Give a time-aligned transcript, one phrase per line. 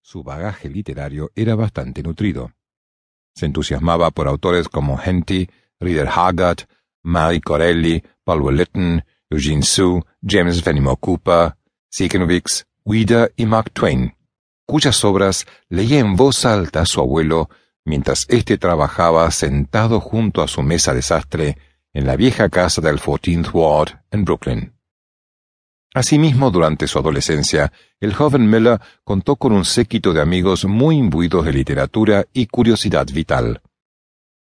[0.00, 2.52] su bagaje literario era bastante nutrido.
[3.34, 5.48] Se entusiasmaba por autores como Henty,
[5.80, 6.66] Rider Haggard,
[7.02, 11.54] Marie Corelli, Paul Wellington, Eugene Sue, James Fenimore Cooper,
[11.90, 14.14] Siegenowicz, Ouida y Mark Twain,
[14.66, 17.48] cuyas obras leía en voz alta a su abuelo
[17.84, 21.58] mientras éste trabajaba sentado junto a su mesa de sastre
[21.92, 24.73] en la vieja casa del 14th Ward en Brooklyn.
[25.94, 31.44] Asimismo, durante su adolescencia, el joven Miller contó con un séquito de amigos muy imbuidos
[31.44, 33.62] de literatura y curiosidad vital.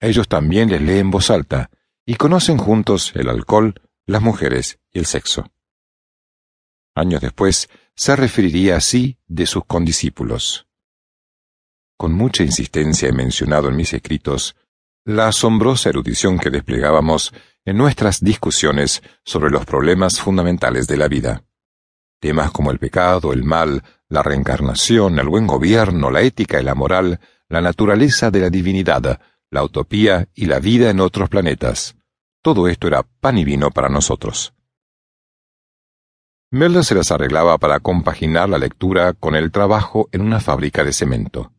[0.00, 1.70] Ellos también les leen en voz alta
[2.04, 5.48] y conocen juntos el alcohol, las mujeres y el sexo.
[6.96, 10.66] Años después, se referiría así de sus condiscípulos.
[11.96, 14.56] Con mucha insistencia he mencionado en mis escritos
[15.06, 17.32] la asombrosa erudición que desplegábamos
[17.64, 21.44] en nuestras discusiones sobre los problemas fundamentales de la vida.
[22.20, 26.74] Temas como el pecado, el mal, la reencarnación, el buen gobierno, la ética y la
[26.74, 31.94] moral, la naturaleza de la divinidad, la utopía y la vida en otros planetas.
[32.42, 34.54] Todo esto era pan y vino para nosotros.
[36.50, 40.92] Melder se las arreglaba para compaginar la lectura con el trabajo en una fábrica de
[40.92, 41.52] cemento.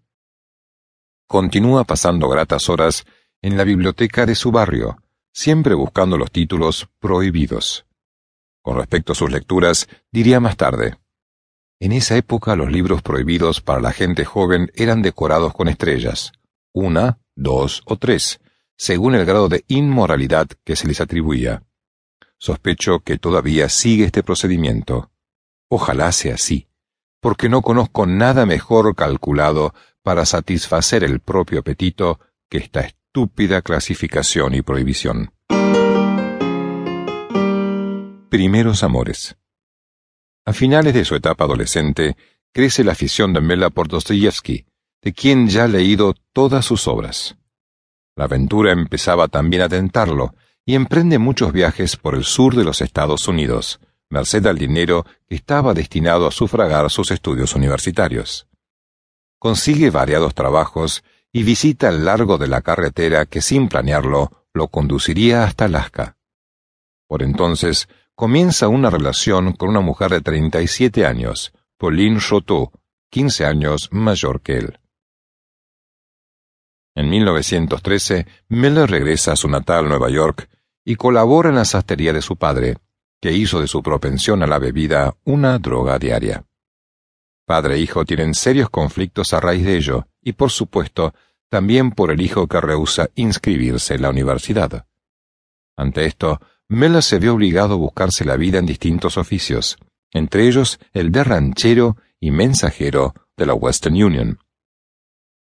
[1.28, 3.06] Continúa pasando gratas horas
[3.48, 7.86] en la biblioteca de su barrio, siempre buscando los títulos prohibidos.
[8.62, 10.98] Con respecto a sus lecturas, diría más tarde,
[11.80, 16.34] en esa época los libros prohibidos para la gente joven eran decorados con estrellas,
[16.74, 18.42] una, dos o tres,
[18.76, 21.64] según el grado de inmoralidad que se les atribuía.
[22.38, 25.10] Sospecho que todavía sigue este procedimiento.
[25.70, 26.68] Ojalá sea así,
[27.22, 34.54] porque no conozco nada mejor calculado para satisfacer el propio apetito que esta estúpida clasificación
[34.54, 35.32] y prohibición.
[38.30, 39.38] Primeros amores.
[40.46, 42.16] A finales de su etapa adolescente,
[42.54, 44.66] crece la afición de Mela por Dostoyevsky,
[45.02, 47.38] de quien ya ha leído todas sus obras.
[48.16, 50.36] La aventura empezaba también a tentarlo,
[50.66, 53.80] y emprende muchos viajes por el sur de los Estados Unidos,
[54.10, 58.48] merced al dinero que estaba destinado a sufragar sus estudios universitarios.
[59.40, 65.44] Consigue variados trabajos y visita el largo de la carretera que sin planearlo lo conduciría
[65.44, 66.18] hasta Alaska.
[67.08, 72.72] Por entonces comienza una relación con una mujer de 37 años, Pauline Choteau,
[73.12, 74.80] 15 años mayor que él.
[76.96, 80.50] En 1913, Miller regresa a su natal Nueva York
[80.84, 82.78] y colabora en la sastrería de su padre,
[83.22, 86.46] que hizo de su propensión a la bebida una droga diaria.
[87.46, 91.14] Padre e hijo tienen serios conflictos a raíz de ello, y por supuesto,
[91.48, 94.86] también por el hijo que rehúsa inscribirse en la universidad.
[95.78, 99.78] Ante esto, Mela se vio obligado a buscarse la vida en distintos oficios,
[100.12, 104.40] entre ellos el de ranchero y mensajero de la Western Union.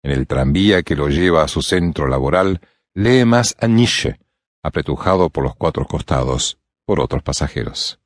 [0.03, 2.61] En el tranvía que lo lleva a su centro laboral,
[2.93, 4.21] lee más a Nietzsche,
[4.63, 7.99] apretujado por los cuatro costados por otros pasajeros.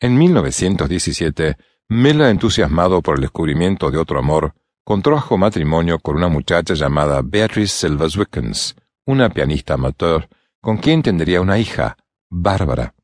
[0.00, 1.56] En 1917,
[1.92, 7.88] Mela, entusiasmado por el descubrimiento de otro amor, contrajo matrimonio con una muchacha llamada Beatrice
[7.88, 10.28] Silvers Wickens, una pianista amateur,
[10.60, 11.96] con quien tendría una hija,
[12.30, 12.94] Bárbara.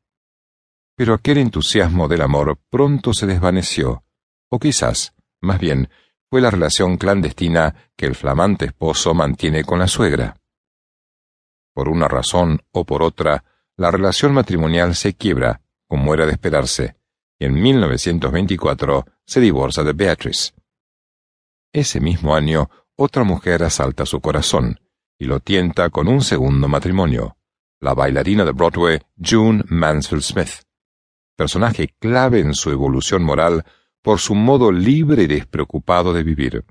[0.95, 4.05] Pero aquel entusiasmo del amor pronto se desvaneció,
[4.49, 5.89] o quizás, más bien,
[6.29, 10.37] fue la relación clandestina que el flamante esposo mantiene con la suegra.
[11.73, 13.43] Por una razón o por otra,
[13.75, 16.96] la relación matrimonial se quiebra como era de esperarse,
[17.39, 20.53] y en 1924 se divorcia de Beatrice.
[21.73, 24.79] Ese mismo año, otra mujer asalta su corazón
[25.19, 27.37] y lo tienta con un segundo matrimonio,
[27.79, 30.63] la bailarina de Broadway June Mansfield Smith,
[31.35, 33.63] personaje clave en su evolución moral
[34.01, 36.65] por su modo libre y despreocupado de vivir.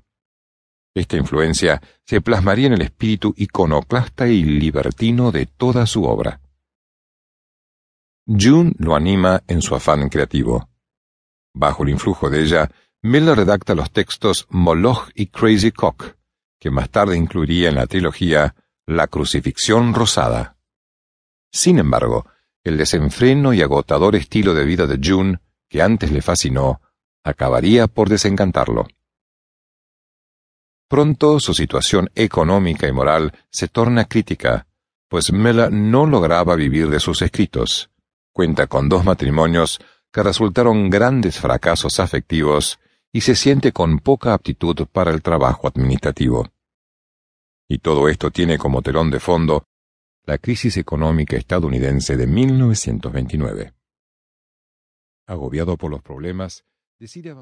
[0.93, 6.41] Esta influencia se plasmaría en el espíritu iconoclasta y libertino de toda su obra.
[8.27, 10.69] June lo anima en su afán creativo.
[11.53, 12.69] Bajo el influjo de ella,
[13.01, 16.17] Miller redacta los textos Moloch y Crazy Cock,
[16.59, 18.53] que más tarde incluiría en la trilogía
[18.85, 20.57] La crucifixión rosada.
[21.53, 22.25] Sin embargo,
[22.65, 25.39] el desenfreno y agotador estilo de vida de June,
[25.69, 26.81] que antes le fascinó,
[27.23, 28.87] acabaría por desencantarlo.
[30.89, 34.67] Pronto su situación económica y moral se torna crítica,
[35.07, 37.89] pues Miller no lograba vivir de sus escritos
[38.37, 39.79] Cuenta con dos matrimonios
[40.13, 42.79] que resultaron grandes fracasos afectivos
[43.11, 46.47] y se siente con poca aptitud para el trabajo administrativo.
[47.67, 49.63] Y todo esto tiene como telón de fondo
[50.23, 53.73] la crisis económica estadounidense de 1929.
[55.25, 56.63] Agobiado por los problemas,
[56.99, 57.31] decide